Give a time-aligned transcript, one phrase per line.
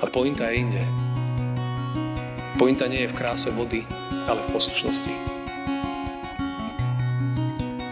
[0.00, 0.82] Ale pointa je inde.
[2.58, 3.82] Pointa nie je v kráse vody,
[4.30, 5.14] ale v poslušnosti.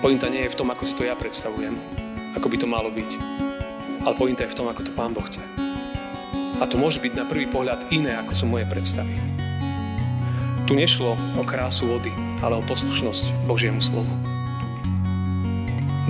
[0.03, 1.79] Pointa nie je v tom, ako si to ja predstavujem,
[2.35, 3.11] ako by to malo byť.
[4.03, 5.43] Ale pointa je v tom, ako to Pán Boh chce.
[6.59, 9.15] A to môže byť na prvý pohľad iné, ako sú moje predstavy.
[10.67, 12.11] Tu nešlo o krásu vody,
[12.43, 14.11] ale o poslušnosť Božiemu slovu.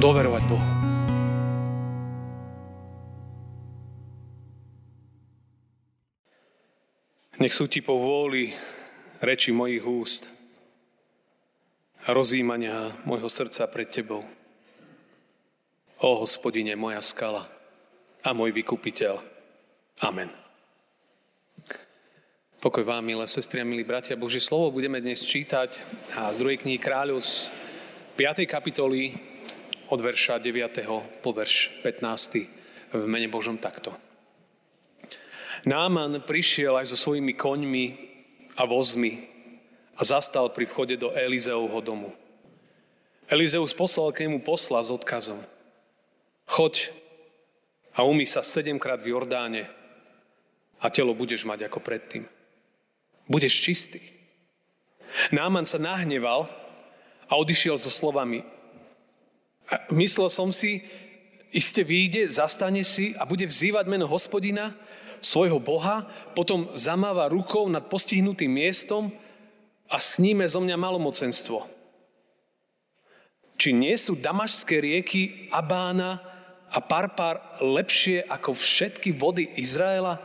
[0.01, 0.82] Doverovať Bohu.
[7.43, 8.55] Nech sú ti po vôli
[9.19, 10.31] reči mojich úst
[12.07, 14.23] a rozímania môjho srdca pred tebou.
[16.07, 17.51] O hospodine, moja skala
[18.23, 19.19] a môj vykupiteľ.
[20.07, 20.31] Amen.
[22.63, 24.15] Pokoj vám, milé sestry a milí bratia.
[24.15, 25.83] Božie slovo budeme dnes čítať
[26.15, 27.51] a z druhej knihy kráľov z
[28.23, 28.47] 5.
[28.47, 29.19] kapitoly
[29.91, 30.79] od verša 9.
[31.19, 32.95] po verš 15.
[32.95, 34.12] v mene Božom takto.
[35.63, 37.87] Náman prišiel aj so svojimi koňmi
[38.59, 39.31] a vozmi
[39.95, 42.11] a zastal pri vchode do Elizeovho domu.
[43.31, 45.39] Elizeus poslal k nemu posla s odkazom.
[46.51, 46.91] Choď
[47.95, 49.71] a umy sa sedemkrát v Jordáne
[50.83, 52.27] a telo budeš mať ako predtým.
[53.31, 54.03] Budeš čistý.
[55.31, 56.51] Náman sa nahneval
[57.31, 58.43] a odišiel so slovami.
[59.95, 60.83] Myslel som si,
[61.55, 64.75] iste vyjde, zastane si a bude vzývať meno hospodina,
[65.23, 69.15] svojho Boha, potom zamáva rukou nad postihnutým miestom
[69.87, 71.65] a sníme zo mňa malomocenstvo.
[73.57, 76.19] Či nie sú damašské rieky Abána
[76.73, 80.19] a Parpar lepšie ako všetky vody Izraela?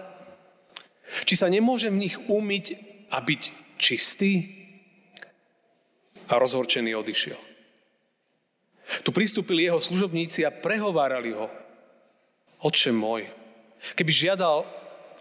[1.24, 2.66] Či sa nemôžem v nich umyť
[3.14, 3.44] a byť
[3.78, 4.58] čistý?
[6.28, 7.40] A rozhorčený odišiel.
[9.04, 11.52] Tu pristúpili jeho služobníci a prehovárali ho.
[12.64, 13.30] Otče môj,
[13.94, 14.66] keby žiadal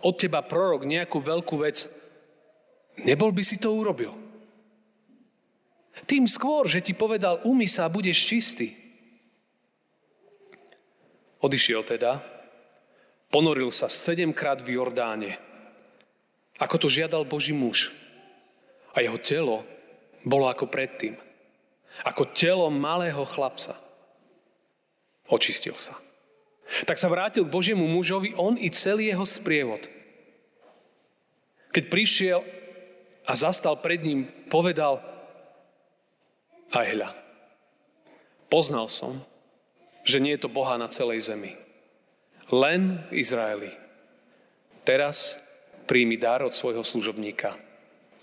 [0.04, 1.88] od teba prorok nejakú veľkú vec,
[3.04, 4.12] nebol by si to urobil.
[6.04, 8.76] Tým skôr, že ti povedal, umy sa budeš čistý.
[11.40, 12.20] Odišiel teda,
[13.32, 15.46] ponoril sa sedemkrát v Jordáne
[16.56, 17.92] ako to žiadal Boží muž.
[18.96, 19.64] A jeho telo
[20.24, 21.16] bolo ako predtým.
[22.04, 23.76] Ako telo malého chlapca.
[25.28, 25.96] Očistil sa.
[26.86, 29.86] Tak sa vrátil k Božiemu mužovi on i celý jeho sprievod.
[31.70, 32.40] Keď prišiel
[33.26, 35.02] a zastal pred ním, povedal,
[36.74, 37.10] aj hľa,
[38.50, 39.22] poznal som,
[40.06, 41.54] že nie je to Boha na celej zemi.
[42.50, 43.70] Len v Izraeli.
[44.86, 45.38] Teraz
[45.86, 47.58] príjmi dar od svojho služobníka.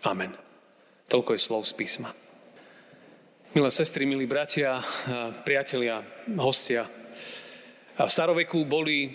[0.08, 0.32] Amen.
[1.12, 2.16] Toľko je slov z písma.
[3.52, 4.80] Milé sestry, milí bratia,
[5.44, 6.02] priatelia,
[6.40, 6.88] hostia.
[7.94, 9.14] V staroveku boli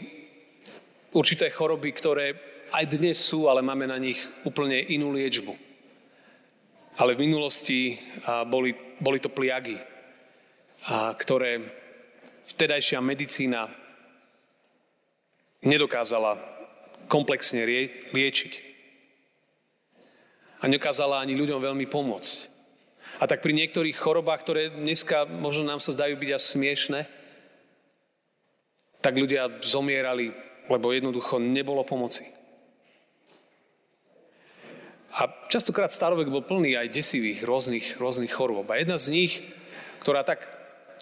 [1.11, 2.27] určité choroby, ktoré
[2.71, 5.51] aj dnes sú, ale máme na nich úplne inú liečbu.
[6.99, 7.99] Ale v minulosti
[8.47, 9.79] boli, boli to pliagy,
[11.19, 11.65] ktoré
[12.55, 13.67] vtedajšia medicína
[15.67, 16.39] nedokázala
[17.11, 17.67] komplexne
[18.15, 18.53] liečiť.
[20.59, 22.35] A nekázala ani ľuďom veľmi pomôcť.
[23.19, 27.01] A tak pri niektorých chorobách, ktoré dneska možno nám sa zdajú byť až smiešne,
[28.99, 30.35] tak ľudia zomierali,
[30.67, 32.27] lebo jednoducho nebolo pomoci.
[35.19, 38.69] A častokrát starovek bol plný aj desivých rôznych, rôznych chorôb.
[38.71, 39.33] A jedna z nich,
[40.05, 40.47] ktorá tak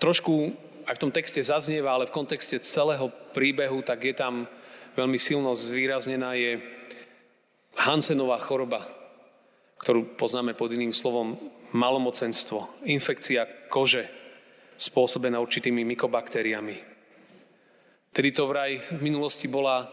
[0.00, 0.54] trošku
[0.86, 4.46] aj v tom texte zaznieva, ale v kontexte celého príbehu, tak je tam
[4.94, 6.62] veľmi silno zvýraznená je
[7.76, 8.88] Hansenová choroba,
[9.84, 11.36] ktorú poznáme pod iným slovom
[11.76, 14.08] malomocenstvo, infekcia kože
[14.80, 16.95] spôsobená určitými mykobaktériami.
[18.16, 19.92] Tedy to vraj v minulosti bola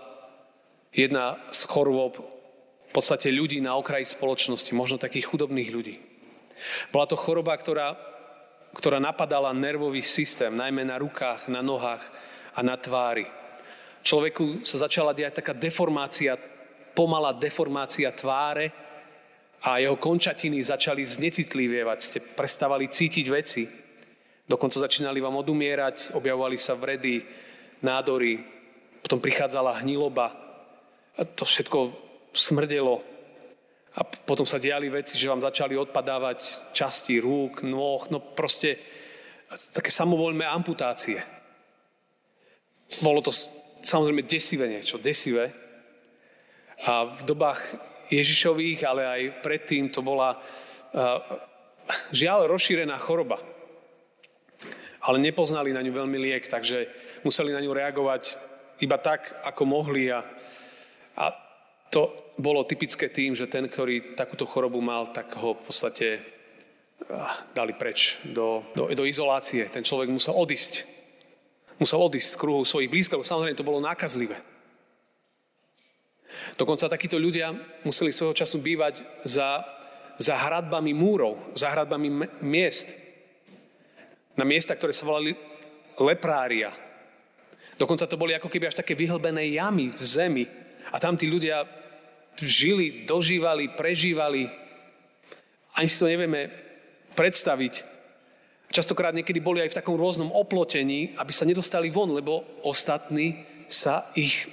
[0.95, 2.23] jedna z chorôb
[2.87, 5.99] v podstate ľudí na okraji spoločnosti, možno takých chudobných ľudí.
[6.95, 7.99] Bola to choroba, ktorá,
[8.71, 12.07] ktorá napadala nervový systém, najmä na rukách, na nohách
[12.55, 13.27] a na tvári
[14.03, 16.35] človeku sa začala diať taká deformácia,
[16.93, 18.69] pomalá deformácia tváre
[19.63, 23.63] a jeho končatiny začali znecitlivievať, ste prestávali cítiť veci.
[24.43, 27.23] Dokonca začínali vám odumierať, objavovali sa vredy,
[27.83, 28.39] nádory,
[29.03, 30.31] potom prichádzala hniloba
[31.19, 31.93] a to všetko
[32.33, 33.03] smrdelo.
[33.93, 38.81] A potom sa diali veci, že vám začali odpadávať časti rúk, nôh, no proste
[39.69, 41.21] také samovoľné amputácie.
[43.05, 43.29] Bolo to
[43.85, 45.53] samozrejme desivé niečo, desivé.
[46.89, 47.61] A v dobách
[48.09, 50.41] Ježišových, ale aj predtým to bola
[52.09, 53.52] žiaľ rozšírená choroba.
[55.03, 56.87] Ale nepoznali na ňu veľmi liek, takže
[57.27, 58.39] museli na ňu reagovať
[58.79, 60.07] iba tak, ako mohli.
[60.07, 60.23] A,
[61.19, 61.25] a
[61.91, 66.07] to bolo typické tým, že ten, ktorý takúto chorobu mal, tak ho v podstate
[67.51, 69.67] dali preč do, do, do izolácie.
[69.67, 70.87] Ten človek musel odísť.
[71.77, 74.39] Musel odísť z kruhu svojich blízkych, lebo samozrejme to bolo nákazlivé.
[76.55, 77.53] Dokonca takíto ľudia
[77.83, 79.65] museli svojho času bývať za,
[80.21, 82.09] za hradbami múrov, za hradbami
[82.45, 83.02] miest.
[84.33, 85.37] Na miesta, ktoré sa volali
[86.01, 86.73] leprária.
[87.77, 90.45] Dokonca to boli ako keby až také vyhlbené jamy v zemi.
[90.93, 91.65] A tam tí ľudia
[92.37, 94.49] žili, dožívali, prežívali.
[95.73, 96.49] Ani si to nevieme
[97.13, 97.93] predstaviť.
[98.73, 104.09] Častokrát niekedy boli aj v takom rôznom oplotení, aby sa nedostali von, lebo ostatní sa
[104.17, 104.49] ich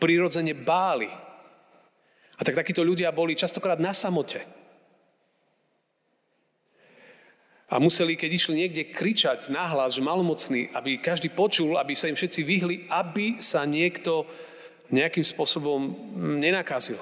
[0.00, 1.12] prirodzene báli.
[2.36, 4.40] A tak takíto ľudia boli častokrát na samote.
[7.70, 12.18] A museli, keď išli niekde kričať nahlas, že malomocný, aby každý počul, aby sa im
[12.18, 14.26] všetci vyhli, aby sa niekto
[14.90, 15.94] nejakým spôsobom
[16.42, 16.98] nenakazil.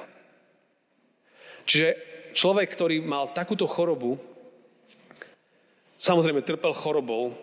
[1.64, 1.96] Čiže
[2.36, 4.20] človek, ktorý mal takúto chorobu,
[5.98, 7.34] Samozrejme, trpel chorobou,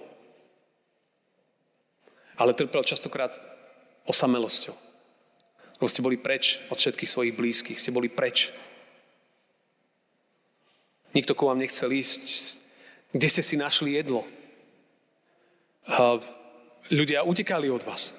[2.40, 3.36] ale trpel častokrát
[4.08, 4.72] osamelosťou.
[5.76, 8.56] Lebo ste boli preč od všetkých svojich blízkych, ste boli preč.
[11.12, 12.64] Nikto ku vám nechcel ísť.
[13.16, 14.28] Kde ste si našli jedlo?
[16.92, 18.12] Ľudia utekali od vás.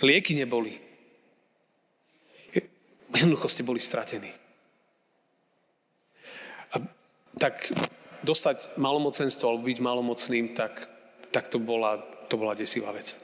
[0.00, 0.80] Lieky neboli.
[3.12, 4.32] Jednoducho ste boli stratení.
[6.72, 6.80] A
[7.36, 7.68] tak
[8.24, 10.88] dostať malomocenstvo alebo byť malomocným, tak,
[11.28, 12.00] tak to, bola,
[12.32, 13.20] to bola desivá vec.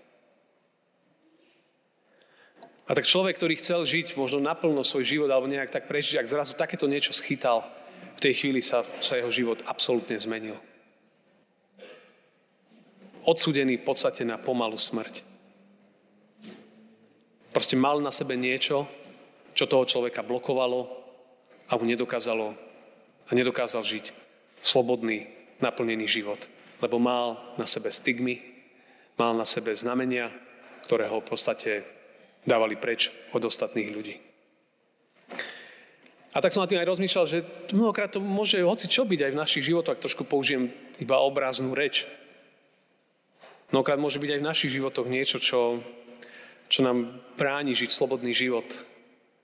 [2.85, 6.29] A tak človek, ktorý chcel žiť možno naplno svoj život alebo nejak tak prežiť, ak
[6.29, 7.65] zrazu takéto niečo schytal,
[8.21, 10.61] v tej chvíli sa, sa jeho život absolútne zmenil.
[13.25, 15.25] Odsudený v podstate na pomalú smrť.
[17.49, 18.85] Proste mal na sebe niečo,
[19.57, 20.93] čo toho človeka blokovalo
[21.73, 22.53] a mu nedokázalo
[23.25, 24.13] a nedokázal žiť
[24.61, 25.25] slobodný,
[25.65, 26.45] naplnený život.
[26.85, 28.37] Lebo mal na sebe stigmy,
[29.17, 30.29] mal na sebe znamenia,
[30.85, 31.89] ktoré ho v podstate
[32.45, 34.30] dávali preč od ostatných ľudí.
[36.31, 37.43] A tak som na tým aj rozmýšľal, že
[37.75, 40.71] mnohokrát to môže hoci čo byť aj v našich životoch, ak trošku použijem
[41.03, 42.07] iba obráznú reč.
[43.75, 45.83] Mnohokrát môže byť aj v našich životoch niečo, čo,
[46.71, 48.67] čo nám bráni žiť slobodný život,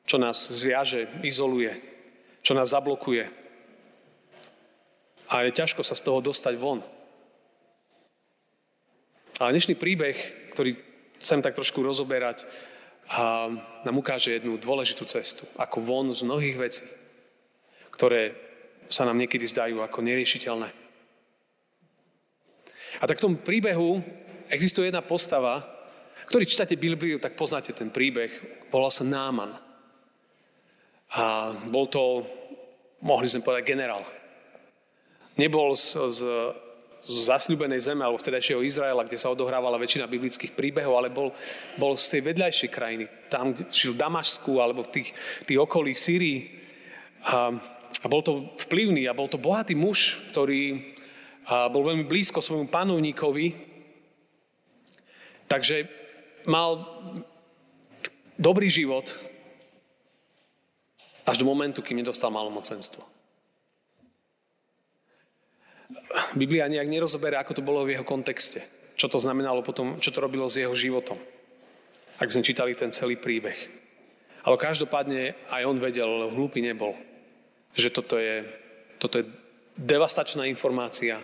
[0.06, 1.74] čo nás zviaže, izoluje,
[2.46, 3.26] čo nás zablokuje,
[5.26, 6.80] a je ťažko sa z toho dostať von.
[9.42, 10.16] Ale dnešný príbeh,
[10.54, 10.78] ktorý
[11.18, 12.46] chcem tak trošku rozoberať,
[13.06, 13.47] a
[13.87, 16.87] nám ukáže jednu dôležitú cestu, ako von z mnohých vecí,
[17.94, 18.35] ktoré
[18.91, 20.69] sa nám niekedy zdajú ako neriešiteľné.
[22.99, 24.03] A tak v tom príbehu
[24.50, 25.62] existuje jedna postava,
[26.26, 28.31] ktorý čítate Bibliu, tak poznáte ten príbeh.
[28.75, 29.55] Volal sa Náman.
[31.14, 32.26] A bol to,
[32.99, 34.03] mohli sme povedať, generál
[35.37, 36.20] nebol z, z,
[37.06, 41.31] z zasľubenej zeme alebo vtedajšieho Izraela, kde sa odohrávala väčšina biblických príbehov, ale bol,
[41.79, 45.08] bol z tej vedľajšej krajiny, tam, kde žil v Damašsku alebo v tých,
[45.47, 46.50] tých okolí Syrii.
[47.31, 47.55] A,
[48.03, 50.82] a bol to vplyvný a bol to bohatý muž, ktorý
[51.47, 53.55] a bol veľmi blízko svojmu panovníkovi.
[55.47, 55.87] Takže
[56.43, 56.82] mal
[58.35, 59.15] dobrý život
[61.22, 63.16] až do momentu, kým nedostal malomocenstvo.
[66.34, 68.62] Biblia nejak nerozoberá, ako to bolo v jeho kontexte.
[68.96, 71.20] Čo to znamenalo potom, čo to robilo s jeho životom.
[72.16, 73.56] Ak sme čítali ten celý príbeh.
[74.46, 76.94] Ale každopádne aj on vedel, ale hlúpy nebol,
[77.74, 78.46] že toto je,
[78.96, 79.26] toto je
[79.76, 81.20] devastačná informácia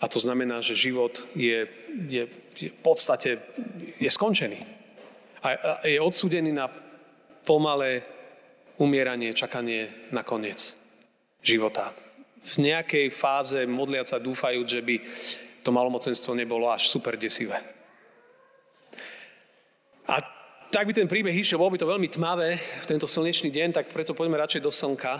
[0.00, 1.68] a to znamená, že život je,
[2.08, 2.22] je,
[2.56, 3.38] je v podstate
[3.98, 4.62] je skončený.
[5.42, 5.48] A,
[5.82, 6.70] a je odsúdený na
[7.42, 8.06] pomalé
[8.78, 10.78] umieranie, čakanie na koniec
[11.42, 11.90] života
[12.42, 14.96] v nejakej fáze modliať sa dúfajúc, že by
[15.62, 17.54] to malomocenstvo nebolo až super desivé.
[20.10, 20.18] A
[20.72, 23.94] tak by ten príbeh išiel, bolo by to veľmi tmavé v tento slnečný deň, tak
[23.94, 25.12] preto poďme radšej do slnka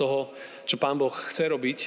[0.00, 0.32] toho,
[0.64, 1.78] čo Pán Boh chce robiť.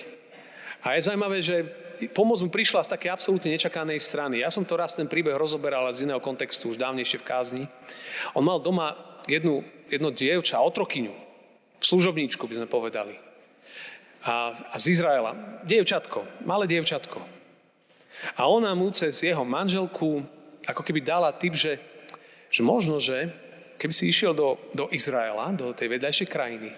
[0.85, 1.65] A je zaujímavé, že
[2.13, 4.45] pomoc mu prišla z také absolútne nečakanej strany.
[4.45, 7.65] Ja som to raz ten príbeh rozoberal z iného kontextu, už dávnejšie v kázni.
[8.37, 8.93] On mal doma
[9.25, 11.15] jednu, jedno dievča, otrokyňu,
[11.81, 13.30] služobníčku by sme povedali
[14.21, 15.33] a, a z Izraela.
[15.65, 17.21] Dievčatko, malé dievčatko.
[18.37, 20.21] A ona mu cez jeho manželku
[20.69, 21.81] ako keby dala tip, že,
[22.53, 23.33] že možno, že
[23.81, 26.69] keby si išiel do, do Izraela, do tej vedľajšej krajiny,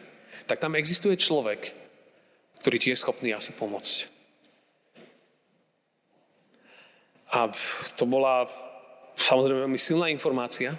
[0.47, 1.75] tak tam existuje človek,
[2.63, 4.07] ktorý ti je schopný asi pomôcť.
[7.33, 7.51] A
[7.99, 8.47] to bola
[9.19, 10.77] samozrejme veľmi silná informácia.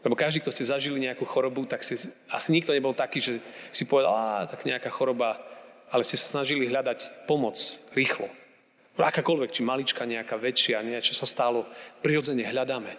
[0.00, 1.92] Lebo každý, kto ste zažili nejakú chorobu, tak si,
[2.32, 3.34] asi nikto nebol taký, že
[3.68, 5.36] si povedal, a tak nejaká choroba,
[5.92, 7.56] ale ste sa snažili hľadať pomoc
[7.92, 8.28] rýchlo.
[9.00, 11.64] Akákoľvek, či malička nejaká väčšia, niečo sa stalo,
[12.04, 12.92] prirodzene hľadáme.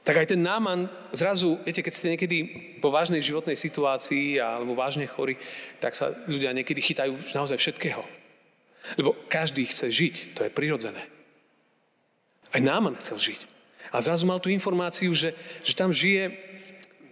[0.00, 2.36] Tak aj ten náman zrazu, viete, keď ste niekedy
[2.78, 5.34] po vážnej životnej situácii alebo vážne chorí,
[5.82, 8.00] tak sa ľudia niekedy chytajú naozaj všetkého.
[8.94, 11.02] Lebo každý chce žiť, to je prirodzené.
[12.54, 13.55] Aj náman chcel žiť.
[13.90, 16.46] A zrazu mal tú informáciu, že, že tam žije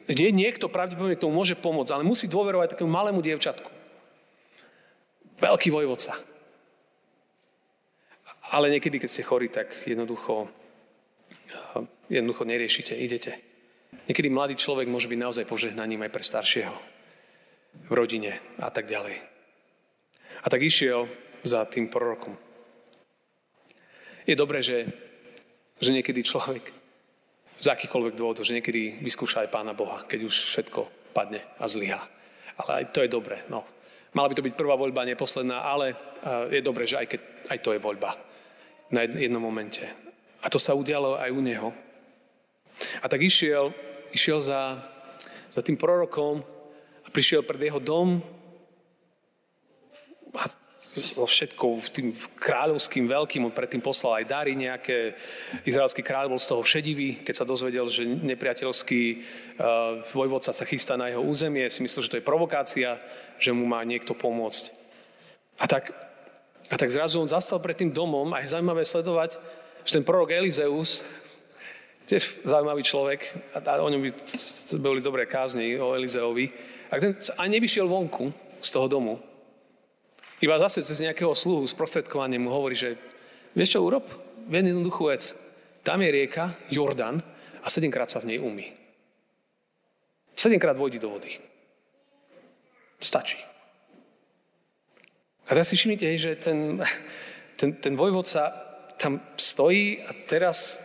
[0.04, 3.72] nie, niekto pravdepodobne tomu môže pomôcť, ale musí dôverovať takému malému dievčatku.
[5.40, 6.20] Veľký vojvodca.
[8.52, 10.52] Ale niekedy, keď ste chorí, tak jednoducho,
[12.12, 13.40] jednoducho neriešite, idete.
[14.04, 16.76] Niekedy mladý človek môže byť naozaj požehnaním aj pre staršieho.
[17.88, 19.16] V rodine a tak ďalej.
[20.44, 21.08] A tak išiel
[21.40, 22.36] za tým prorokom.
[24.28, 24.84] Je dobré, že
[25.84, 26.72] že niekedy človek
[27.60, 32.00] z akýchkoľvek dôvodov, že niekedy vyskúša aj Pána Boha, keď už všetko padne a zlyhá.
[32.60, 33.44] Ale aj to je dobré.
[33.52, 33.64] No.
[34.14, 35.96] Mala by to byť prvá voľba, neposledná, ale
[36.50, 38.14] je dobré, že aj, keď, aj to je voľba
[38.94, 39.82] na jednom momente.
[40.44, 41.68] A to sa udialo aj u neho.
[43.02, 43.74] A tak išiel,
[44.14, 44.78] išiel za,
[45.50, 46.42] za tým prorokom
[47.02, 48.22] a prišiel pred jeho dom
[50.34, 50.44] a
[50.94, 55.18] so všetkou tým kráľovským veľkým, on predtým poslal aj dary nejaké.
[55.66, 60.94] Izraelský kráľ bol z toho šedivý, keď sa dozvedel, že nepriateľský uh, vojvodca sa chystá
[60.94, 63.02] na jeho územie, si myslel, že to je provokácia,
[63.42, 64.70] že mu má niekto pomôcť.
[65.58, 65.90] A tak,
[66.70, 69.38] a tak zrazu on zastal pred tým domom a je zaujímavé sledovať,
[69.82, 71.02] že ten prorok Elizeus,
[72.06, 73.20] tiež zaujímavý človek,
[73.58, 74.10] a o ňom by
[74.78, 76.54] boli dobré kázne o Elizeovi,
[76.92, 78.30] a ten ani nevyšiel vonku
[78.62, 79.18] z toho domu,
[80.44, 83.00] iba zase cez nejakého sluhu sprostredkovanie mu hovorí, že
[83.56, 84.04] vieš čo, urob
[84.44, 85.32] jednu jednoduchú vec.
[85.80, 87.24] Tam je rieka, Jordan,
[87.64, 88.68] a sedemkrát sa v nej umí.
[90.36, 91.40] Sedemkrát vojdi do vody.
[93.00, 93.40] Stačí.
[95.44, 96.80] A teraz si všimnite, že ten,
[97.56, 98.52] ten, ten vojvodca
[98.96, 100.80] tam stojí a teraz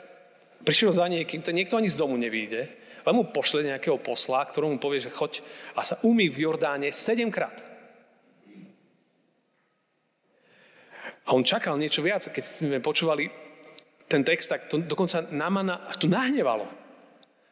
[0.64, 2.68] prišiel za niekým, ten niekto ani z domu nevíde,
[3.08, 5.40] ale mu pošle nejakého posla, ktorému povie, že choď
[5.76, 7.69] a sa umí v Jordáne sedemkrát.
[11.30, 12.26] A on čakal niečo viac.
[12.26, 13.30] Keď sme počúvali
[14.10, 16.66] ten text, tak to dokonca Námana až to nahnevalo.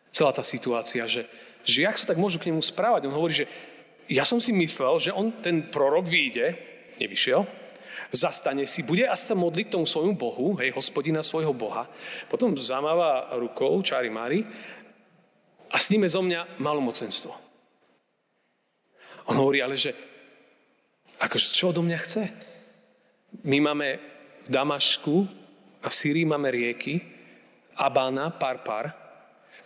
[0.10, 1.30] Celá tá situácia, že,
[1.62, 3.06] že jak sa tak môžu k nemu správať.
[3.06, 3.50] On hovorí, že
[4.10, 6.58] ja som si myslel, že on, ten prorok vyjde,
[6.98, 7.46] nevyšiel,
[8.10, 11.92] zastane si, bude a sa modliť k tomu svojmu Bohu, hej, hospodina svojho Boha,
[12.32, 14.48] potom zamáva rukou, čári Mári,
[15.68, 17.36] a sníme zo mňa malomocenstvo.
[19.28, 19.92] On hovorí ale, že
[21.20, 22.24] akože čo odo mňa chce?
[23.44, 23.88] My máme
[24.44, 25.28] v Damašku
[25.84, 27.00] a v Syrii máme rieky,
[27.78, 29.08] Abana, Parpar,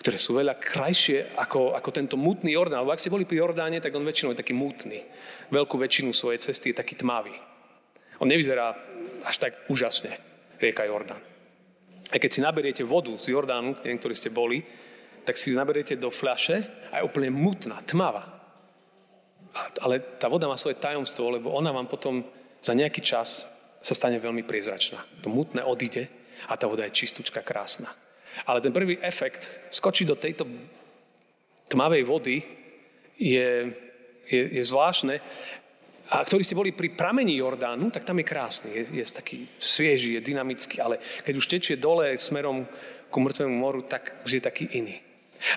[0.02, 2.82] ktoré sú veľa krajšie ako, ako tento mutný Jordán.
[2.82, 5.06] Lebo ak ste boli pri Jordáne, tak on väčšinou je taký mutný.
[5.54, 7.38] Veľkú väčšinu svojej cesty je taký tmavý.
[8.18, 8.74] On nevyzerá
[9.22, 10.18] až tak úžasne,
[10.58, 11.22] rieka Jordán.
[12.12, 14.66] A keď si naberiete vodu z Jordánu, neviem, ktorí ste boli,
[15.22, 18.26] tak si ju naberiete do fľaše a je úplne mutná, tmavá.
[19.86, 22.26] Ale tá voda má svoje tajomstvo, lebo ona vám potom
[22.58, 23.51] za nejaký čas
[23.82, 25.02] sa stane veľmi priezračná.
[25.26, 26.08] To mutné odíde
[26.48, 27.90] a tá voda je čistúčka, krásna.
[28.46, 30.48] Ale ten prvý efekt, skočiť do tejto
[31.68, 32.42] tmavej vody,
[33.18, 33.50] je,
[34.30, 35.20] je, je zvláštne.
[36.12, 40.20] A ktorí ste boli pri pramení Jordánu, tak tam je krásny, je, je taký svieži,
[40.20, 42.68] je dynamický, ale keď už tečie dole smerom
[43.08, 45.00] ku mŕtvemu moru, tak už je taký iný.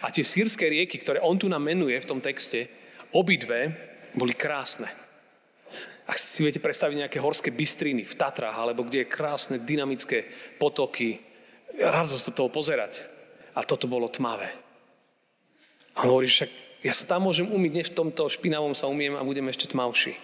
[0.00, 2.70] A tie sírske rieky, ktoré on tu nám menuje v tom texte,
[3.12, 3.74] obidve
[4.14, 5.03] boli krásne.
[6.04, 10.28] Ak si viete predstaviť nejaké horské bystriny v Tatrách, alebo kde je krásne dynamické
[10.60, 11.24] potoky,
[11.80, 13.08] radosť do toho pozerať.
[13.54, 14.50] A toto bolo tmavé.
[15.94, 16.50] A on hovorí, však
[16.84, 20.18] ja sa tam môžem umyť, nie v tomto špinavom sa umiem a budem ešte tmavší.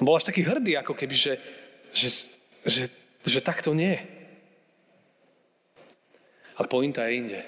[0.00, 1.36] On bol až taký hrdý, ako keby, že,
[1.92, 2.08] že,
[2.64, 2.88] že,
[3.20, 4.00] že tak to nie.
[6.56, 7.40] Ale pointa je inde.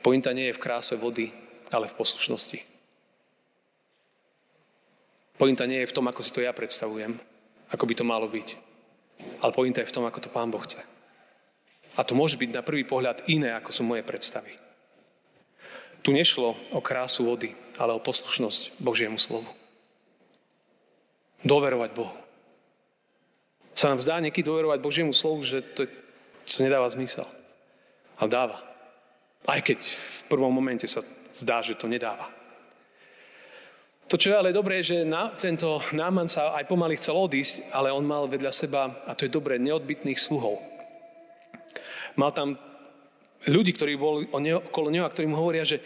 [0.00, 1.28] Pointa nie je v kráse vody,
[1.68, 2.77] ale v poslušnosti.
[5.38, 7.14] Pointa nie je v tom, ako si to ja predstavujem,
[7.70, 8.48] ako by to malo byť.
[9.38, 10.82] Ale pointa je v tom, ako to Pán Boh chce.
[11.98, 14.50] A to môže byť na prvý pohľad iné, ako sú moje predstavy.
[16.02, 19.50] Tu nešlo o krásu vody, ale o poslušnosť Božiemu slovu.
[21.42, 22.14] Doverovať Bohu.
[23.74, 25.86] Sa nám zdá niekedy doverovať Božiemu slovu, že to,
[26.46, 27.26] to nedáva zmysel.
[28.18, 28.58] Ale dáva.
[29.46, 30.98] Aj keď v prvom momente sa
[31.30, 32.26] zdá, že to nedáva.
[34.08, 37.92] To, čo je ale dobré, že na, tento náman sa aj pomaly chcel odísť, ale
[37.92, 40.56] on mal vedľa seba, a to je dobré, neodbitných sluhov.
[42.16, 42.56] Mal tam
[43.44, 45.84] ľudí, ktorí boli okolo neho a ktorí mu hovoria, že,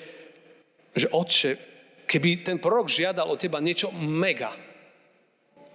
[0.94, 1.58] že otče,
[2.06, 4.54] keby ten prorok žiadal od teba niečo mega,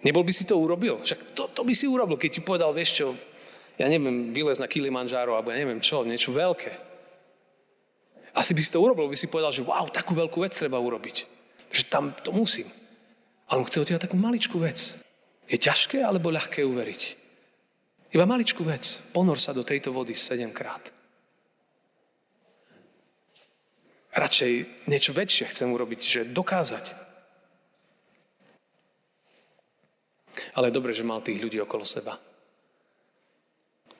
[0.08, 1.04] nebol by si to urobil?
[1.04, 3.08] Však to, to by si urobil, keď ti povedal, vieš čo,
[3.76, 6.72] ja neviem, vylez na Kilimanjaro, alebo ja neviem čo, niečo veľké.
[8.32, 11.37] Asi by si to urobil, by si povedal, že wow, takú veľkú vec treba urobiť.
[11.72, 12.70] Že tam to musím.
[13.48, 14.96] Ale on chce od teba takú maličkú vec.
[15.48, 17.02] Je ťažké alebo ľahké uveriť?
[18.12, 19.04] Iba maličkú vec.
[19.16, 20.92] Ponor sa do tejto vody sedemkrát.
[24.18, 26.86] Radšej niečo väčšie chcem urobiť, že dokázať.
[30.58, 32.18] Ale je dobré, že mal tých ľudí okolo seba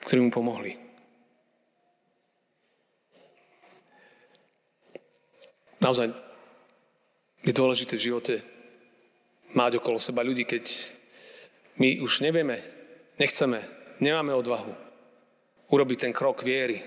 [0.08, 0.72] ktorí mu pomohli.
[5.84, 6.10] Naozaj
[7.48, 8.34] je dôležité v živote
[9.56, 10.68] mať okolo seba ľudí, keď
[11.80, 12.60] my už nevieme,
[13.16, 13.64] nechceme,
[14.04, 14.76] nemáme odvahu
[15.72, 16.84] urobiť ten krok viery.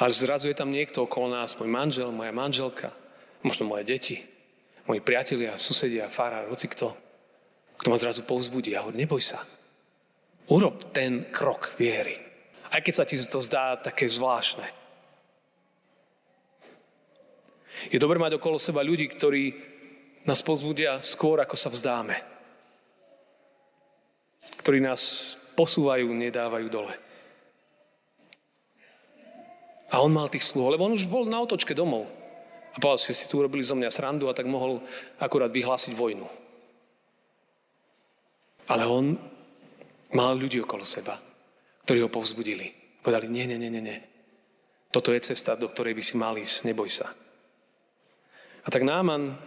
[0.00, 2.92] Ale zrazu je tam niekto okolo nás, môj manžel, moja manželka,
[3.40, 4.16] možno moje deti,
[4.84, 6.92] moji priatelia, susedia, farár, hoci kto,
[7.80, 9.40] kto ma zrazu povzbudí a hovorí, neboj sa,
[10.50, 12.18] Urob ten krok viery.
[12.74, 14.79] Aj keď sa ti to zdá také zvláštne.
[17.88, 19.56] Je dobré mať okolo seba ľudí, ktorí
[20.28, 22.20] nás pozbudia skôr, ako sa vzdáme.
[24.60, 26.92] Ktorí nás posúvajú, nedávajú dole.
[29.90, 32.04] A on mal tých sluhov, lebo on už bol na otočke domov.
[32.70, 34.84] A povedal si, tu urobili zo mňa srandu a tak mohol
[35.18, 36.28] akurát vyhlásiť vojnu.
[38.70, 39.18] Ale on
[40.10, 41.14] Mal ľudí okolo seba,
[41.86, 42.98] ktorí ho povzbudili.
[42.98, 43.98] Povedali, nie, nie, nie, nie, nie.
[44.90, 47.14] Toto je cesta, do ktorej by si mal ísť, neboj sa.
[48.64, 49.38] A tak Náman,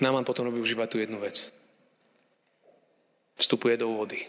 [0.00, 1.50] Náman potom robí už iba tú jednu vec.
[3.40, 4.28] Vstupuje do vody.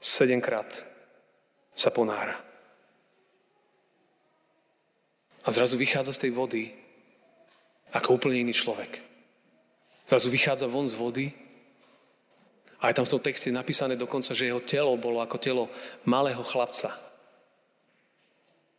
[0.00, 0.84] Sedemkrát
[1.76, 2.40] sa ponára.
[5.44, 6.62] A zrazu vychádza z tej vody
[7.92, 9.00] ako úplne iný človek.
[10.08, 11.26] Zrazu vychádza von z vody
[12.80, 15.64] a je tam v tom texte napísané dokonca, že jeho telo bolo ako telo
[16.08, 16.96] malého chlapca.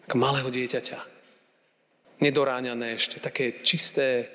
[0.10, 1.00] Ako malého dieťaťa.
[2.22, 4.30] Nedoráňané ešte, také čisté.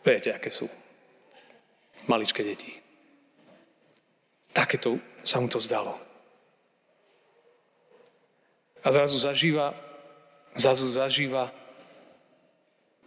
[0.00, 0.66] Viete, aké sú
[2.08, 2.72] maličké deti.
[4.50, 5.94] Takéto sa mu to zdalo.
[8.80, 9.76] A zrazu zažíva,
[10.56, 11.52] zrazu zažíva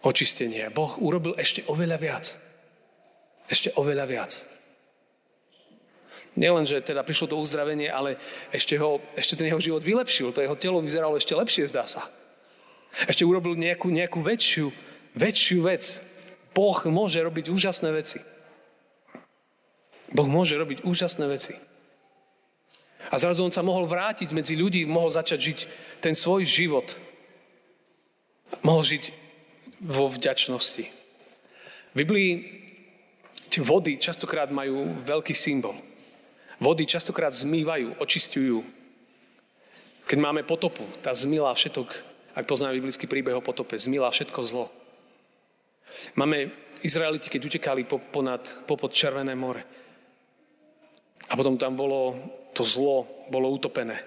[0.06, 0.70] očistenie.
[0.70, 2.26] Boh urobil ešte oveľa viac.
[3.50, 4.32] Ešte oveľa viac.
[6.34, 8.18] Nielen, že teda prišlo to uzdravenie, ale
[8.50, 10.34] ešte, ho, ešte ten jeho život vylepšil.
[10.34, 12.10] To jeho telo vyzeralo ešte lepšie, zdá sa.
[13.10, 14.70] Ešte urobil nejakú, nejakú väčšiu,
[15.18, 15.98] väčšiu vec.
[16.54, 18.22] Boh môže robiť úžasné veci.
[20.14, 21.58] Boh môže robiť úžasné veci.
[23.10, 25.60] A zrazu on sa mohol vrátiť medzi ľudí, mohol začať žiť
[26.00, 26.98] ten svoj život.
[28.62, 29.04] Mohol žiť
[29.82, 30.86] vo vďačnosti.
[31.94, 32.64] V Biblii
[33.54, 35.78] Tie vody častokrát majú veľký symbol.
[36.58, 38.66] Vody častokrát zmývajú, očistujú.
[40.10, 41.94] Keď máme potopu, tá zmýla všetok,
[42.34, 44.74] ak poznáme biblický príbeh o potope, zmýla všetko zlo.
[46.16, 46.52] Máme
[46.84, 49.64] Izraeliti, keď utekali po, ponad, popod Červené more.
[51.30, 52.18] A potom tam bolo
[52.52, 53.98] to zlo, bolo utopené.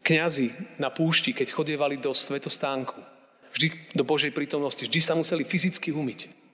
[0.00, 2.96] Kňazi na púšti, keď chodievali do svetostánku,
[3.52, 6.46] vždy do Božej prítomnosti, vždy sa museli fyzicky umyť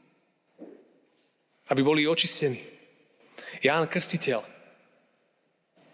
[1.72, 2.60] aby boli očistení.
[3.64, 4.44] Ján Krstiteľ.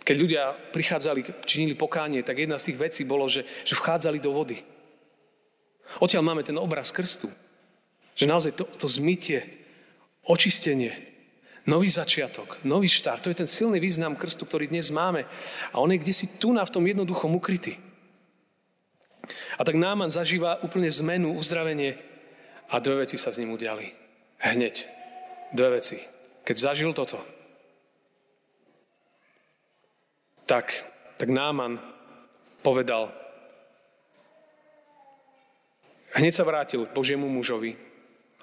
[0.02, 4.34] Keď ľudia prichádzali, činili pokánie, tak jedna z tých vecí bolo, že, že vchádzali do
[4.34, 4.64] vody.
[6.02, 7.30] Odtiaľ máme ten obraz krstu.
[8.18, 9.46] Že naozaj to, to zmytie,
[10.26, 10.90] očistenie,
[11.70, 15.22] nový začiatok, nový štart, to je ten silný význam krstu, ktorý dnes máme.
[15.70, 17.78] A on je kde tu na v tom jednoduchom ukrytý.
[19.54, 21.94] A tak Náman zažíva úplne zmenu, uzdravenie
[22.72, 23.94] a dve veci sa s ním udiali.
[24.42, 24.88] Hneď
[25.54, 26.02] dve veci.
[26.42, 27.22] Keď zažil toto,
[30.48, 30.72] tak,
[31.20, 31.78] tak Náman
[32.64, 33.12] povedal,
[36.16, 37.87] hneď sa vrátil k Božiemu mužovi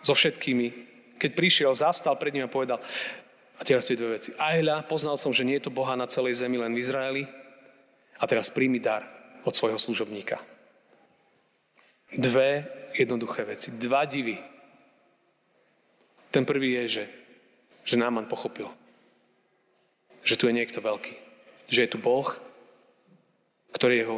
[0.05, 0.67] so všetkými.
[1.17, 2.77] Keď prišiel, zastal pred ním a povedal,
[3.55, 4.35] a teraz tie dve veci.
[4.37, 7.23] Ahľa, poznal som, že nie je to Boha na celej zemi, len v Izraeli.
[8.19, 9.07] A teraz príjmi dar
[9.47, 10.37] od svojho služobníka.
[12.13, 14.39] Dve jednoduché veci, dva divy,
[16.35, 17.05] ten prvý je, že,
[17.87, 18.67] že Náman pochopil,
[20.19, 21.15] že tu je niekto veľký.
[21.71, 22.27] Že je tu Boh,
[23.71, 24.17] ktorý jeho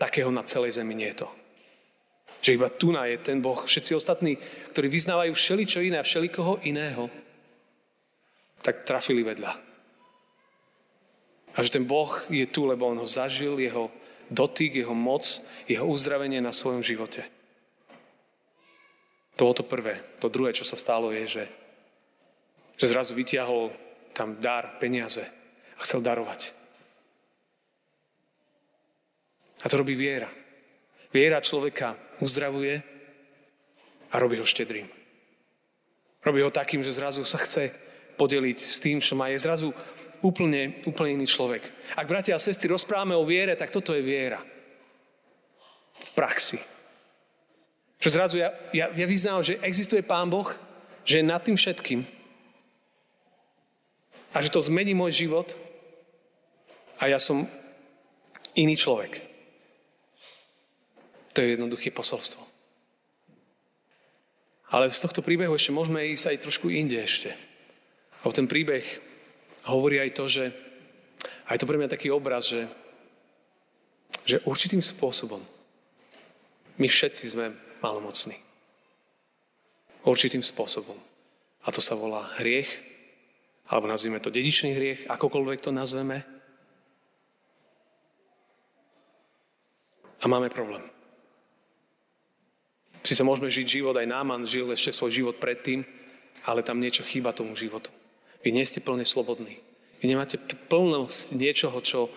[0.00, 1.28] takého na celej zemi nie je to.
[2.38, 3.58] Že iba tu je ten Boh.
[3.66, 4.38] Všetci ostatní,
[4.70, 7.10] ktorí vyznávajú všeličo iné a všelikoho iného,
[8.62, 9.52] tak trafili vedľa.
[11.54, 13.90] A že ten Boh je tu, lebo on ho zažil, jeho
[14.30, 15.24] dotyk, jeho moc,
[15.66, 17.26] jeho uzdravenie na svojom živote.
[19.38, 20.18] To bolo to prvé.
[20.22, 21.44] To druhé, čo sa stalo, je, že,
[22.78, 23.70] že zrazu vytiahol
[24.14, 25.22] tam dar, peniaze
[25.78, 26.54] a chcel darovať.
[29.62, 30.30] A to robí viera.
[31.10, 32.82] Viera človeka uzdravuje
[34.10, 34.88] a robí ho štedrým.
[36.24, 37.70] Robí ho takým, že zrazu sa chce
[38.18, 39.30] podeliť s tým, čo má.
[39.30, 39.70] Je zrazu
[40.22, 41.70] úplne, úplne iný človek.
[41.94, 44.42] Ak bratia a sestry rozprávame o viere, tak toto je viera.
[45.98, 46.58] V praxi.
[47.98, 50.46] Že zrazu ja, ja, ja vyznám, že existuje Pán Boh,
[51.02, 52.06] že je nad tým všetkým
[54.34, 55.56] a že to zmení môj život
[57.00, 57.48] a ja som
[58.54, 59.27] iný človek.
[61.38, 62.42] To je jednoduché posolstvo.
[64.74, 67.30] Ale z tohto príbehu ešte môžeme ísť aj trošku inde ešte.
[68.26, 68.82] Lebo ten príbeh
[69.70, 70.50] hovorí aj to, že
[71.46, 72.66] aj to pre mňa taký obraz, že,
[74.26, 75.38] že určitým spôsobom
[76.74, 77.54] my všetci sme
[77.86, 78.34] malomocní.
[80.02, 80.98] Určitým spôsobom.
[81.62, 82.82] A to sa volá hriech,
[83.70, 86.26] alebo nazvime to dedičný hriech, akokoľvek to nazveme.
[90.18, 90.97] A máme problém.
[93.02, 95.86] Si sa môžeme žiť život, aj Náman žil ešte svoj život predtým,
[96.44, 97.90] ale tam niečo chýba tomu životu.
[98.42, 99.58] Vy nie ste plne slobodní.
[99.98, 100.38] Vy nemáte
[100.70, 102.10] plnosť niečoho, čo,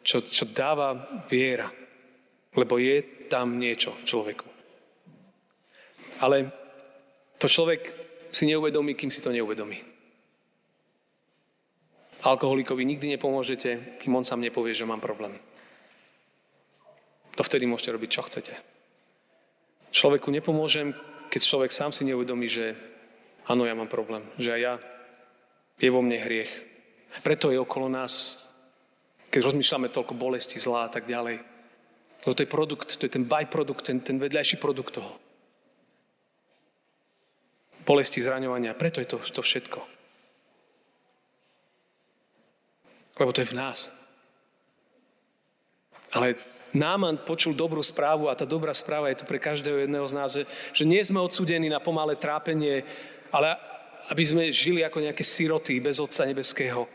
[0.00, 0.96] čo, čo dáva
[1.28, 1.68] viera.
[2.56, 4.46] Lebo je tam niečo v človeku.
[6.24, 6.50] Ale
[7.38, 7.94] to človek
[8.32, 9.78] si neuvedomí, kým si to neuvedomí.
[12.18, 15.38] Alkoholikovi nikdy nepomôžete, kým on sám nepovie, že mám problém.
[17.38, 18.52] To vtedy môžete robiť, čo chcete.
[19.90, 20.92] Človeku nepomôžem,
[21.32, 22.76] keď človek sám si neuvedomí, že
[23.48, 24.74] áno, ja mám problém, že aj ja,
[25.80, 26.52] je vo mne hriech.
[27.24, 28.36] Preto je okolo nás,
[29.32, 31.40] keď rozmýšľame toľko bolesti, zlá a tak ďalej.
[32.24, 35.16] Lebo to je produkt, to je ten byprodukt, ten, ten vedľajší produkt toho
[37.88, 38.76] bolesti, zraňovania.
[38.76, 39.80] Preto je to, to všetko.
[43.16, 43.88] Lebo to je v nás.
[46.12, 46.36] Ale
[46.78, 50.30] Náman počul dobrú správu a tá dobrá správa je tu pre každého jedného z nás,
[50.70, 52.86] že, nie sme odsudení na pomalé trápenie,
[53.34, 53.58] ale
[54.14, 56.86] aby sme žili ako nejaké siroty bez Otca Nebeského.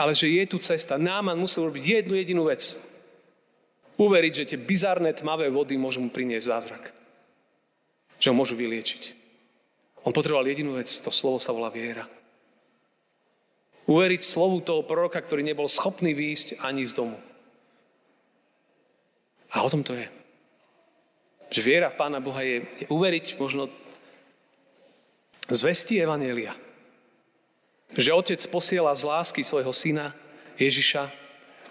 [0.00, 0.96] Ale že je tu cesta.
[0.96, 2.80] Náman musel robiť jednu jedinú vec.
[3.98, 6.84] Uveriť, že tie bizarné tmavé vody môžu mu priniesť zázrak.
[8.22, 9.18] Že ho môžu vyliečiť.
[10.06, 12.06] On potreboval jedinú vec, to slovo sa volá viera.
[13.90, 17.18] Uveriť slovu toho proroka, ktorý nebol schopný výjsť ani z domu.
[19.52, 20.06] A o tom to je.
[21.48, 23.72] Že viera v Pána Boha je, je uveriť možno
[25.48, 26.52] zvesti Evanielia.
[27.96, 30.12] Že Otec posiela z lásky svojho syna
[30.60, 31.08] Ježiša,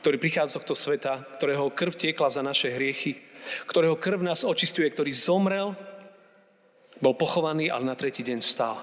[0.01, 3.21] ktorý prichádza z tohto sveta, ktorého krv tiekla za naše hriechy,
[3.69, 5.77] ktorého krv nás očistuje, ktorý zomrel
[6.97, 8.81] bol pochovaný, ale na tretí deň stál.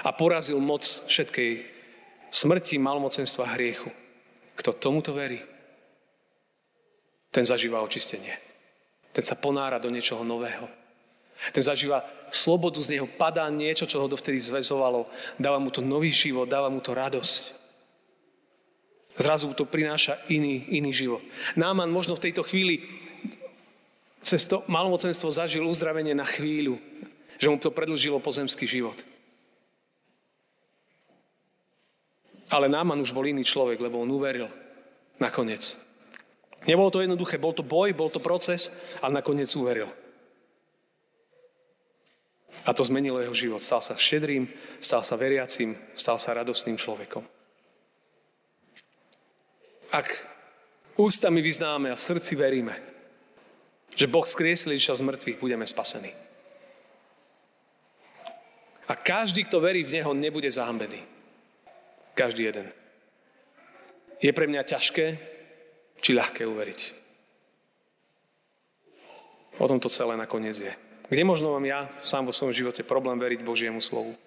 [0.00, 1.68] A porazil moc všetkej
[2.32, 3.92] smrti, malmocenstva, hriechu.
[4.56, 5.44] Kto tomuto verí,
[7.32, 8.36] ten zažíva očistenie.
[9.16, 10.68] Ten sa ponára do niečoho nového.
[11.50, 15.10] Ten zažíva slobodu, z neho padá niečo, čo ho dovtedy zväzovalo.
[15.40, 17.64] Dáva mu to nový život, dáva mu to radosť.
[19.18, 21.20] Zrazu to prináša iný, iný život.
[21.58, 22.84] Náman možno v tejto chvíli
[24.22, 26.78] cez to malomocenstvo zažil uzdravenie na chvíľu,
[27.36, 29.02] že mu to predlžilo pozemský život.
[32.52, 34.46] Ale Náman už bol iný človek, lebo on uveril
[35.18, 35.74] nakoniec.
[36.62, 38.70] Nebolo to jednoduché, bol to boj, bol to proces,
[39.02, 39.90] ale nakoniec uveril.
[42.62, 43.58] A to zmenilo jeho život.
[43.58, 44.46] Stal sa šedrým,
[44.78, 47.26] stal sa veriacím, stal sa radostným človekom.
[49.90, 50.08] Ak
[50.94, 52.78] ústami vyznáme a srdci veríme,
[53.92, 56.14] že Boh skriesil Ježiša z mŕtvych, budeme spasení.
[58.88, 61.02] A každý, kto verí v Neho, nebude zahambený.
[62.14, 62.68] Každý jeden.
[64.22, 65.31] Je pre mňa ťažké,
[66.02, 66.80] či ľahké uveriť.
[69.62, 70.72] O tom to celé nakoniec je.
[71.06, 74.18] Kde možno mám ja sám vo svojom živote problém veriť Božiemu slovu?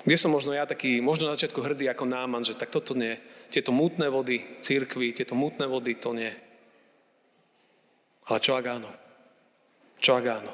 [0.00, 3.20] Kde som možno ja taký, možno na začiatku hrdý ako náman, že tak toto nie.
[3.52, 6.32] Tieto mútne vody církvy, tieto mútne vody, to nie.
[8.30, 8.88] Ale čo ak áno?
[10.00, 10.52] Čo ak áno?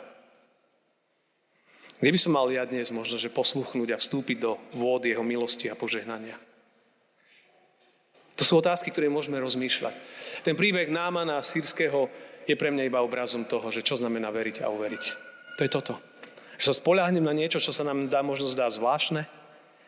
[2.02, 5.70] Kde by som mal ja dnes možno, že posluchnúť a vstúpiť do vôd jeho milosti
[5.70, 6.36] a požehnania?
[8.36, 9.94] To sú otázky, ktoré môžeme rozmýšľať.
[10.44, 12.12] Ten príbeh Námana sírskeho
[12.44, 15.04] je pre mňa iba obrazom toho, že čo znamená veriť a uveriť.
[15.56, 15.94] To je toto.
[16.60, 19.24] Že sa spoľahnem na niečo, čo sa nám dá možno zdá zvláštne,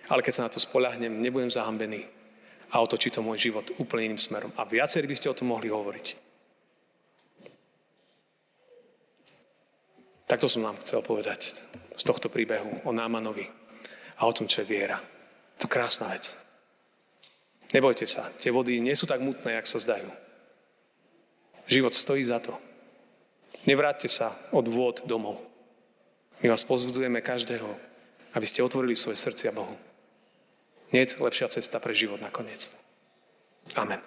[0.08, 2.08] ale keď sa na to spoľahnem, nebudem zahambený.
[2.68, 4.52] a otočí to môj život úplne iným smerom.
[4.60, 6.06] A viacerí by ste o tom mohli hovoriť.
[10.28, 11.64] Takto som nám chcel povedať
[11.96, 13.48] z tohto príbehu o Námanovi
[14.20, 15.00] a o tom, čo je viera.
[15.56, 16.36] To krásna vec.
[17.68, 20.08] Nebojte sa, tie vody nie sú tak mutné, jak sa zdajú.
[21.68, 22.56] Život stojí za to.
[23.68, 25.36] Nevráťte sa od vôd domov.
[26.40, 27.68] My vás pozbudzujeme každého,
[28.32, 29.76] aby ste otvorili svoje srdcia Bohu.
[30.88, 32.72] Nie je lepšia cesta pre život nakoniec.
[33.76, 34.00] Amen.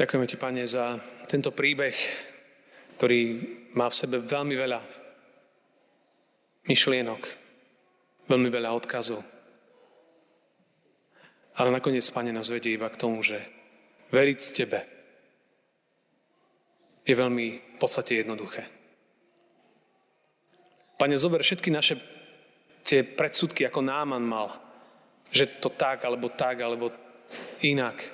[0.00, 0.96] Ďakujeme ti, Pane, za
[1.28, 1.92] tento príbeh,
[2.96, 3.20] ktorý
[3.76, 4.80] má v sebe veľmi veľa
[6.64, 7.22] myšlienok,
[8.32, 9.20] veľmi veľa odkazov.
[11.56, 13.40] Ale nakoniec, Pane, nás vedie iba k tomu, že
[14.12, 14.80] veriť Tebe
[17.06, 18.68] je veľmi v podstate jednoduché.
[21.00, 21.96] Pane, zober všetky naše
[22.84, 24.52] tie predsudky, ako Náman mal,
[25.32, 26.92] že to tak, alebo tak, alebo
[27.64, 28.04] inak.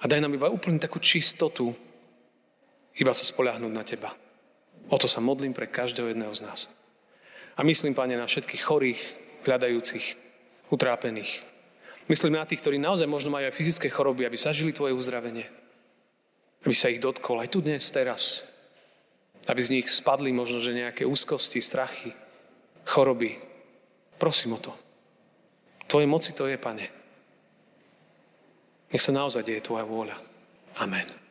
[0.00, 1.72] A daj nám iba úplne takú čistotu,
[2.94, 4.10] iba sa spoľahnúť na Teba.
[4.92, 6.60] O to sa modlím pre každého jedného z nás.
[7.56, 9.02] A myslím, Pane, na všetkých chorých,
[9.48, 10.04] hľadajúcich,
[10.68, 11.53] utrápených.
[12.04, 15.48] Myslím na tých, ktorí naozaj možno majú aj fyzické choroby, aby zažili Tvoje uzdravenie.
[16.64, 18.44] Aby sa ich dotkol aj tu dnes, teraz.
[19.48, 22.12] Aby z nich spadli možno, že nejaké úzkosti, strachy,
[22.84, 23.40] choroby.
[24.20, 24.72] Prosím o to.
[25.88, 26.86] Tvoje moci to je, Pane.
[28.92, 30.16] Nech sa naozaj deje Tvoja vôľa.
[30.80, 31.23] Amen.